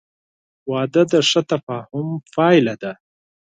•واده 0.71 1.03
د 1.11 1.13
ښه 1.29 1.41
تفاهم 1.51 2.07
پایله 2.33 2.75
ده. 2.81 2.91